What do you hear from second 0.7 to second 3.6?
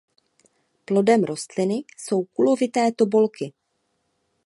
Plodem rostliny jsou kulovité tobolky.